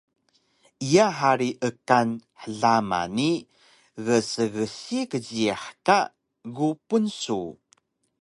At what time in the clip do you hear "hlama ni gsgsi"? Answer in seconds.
2.41-4.99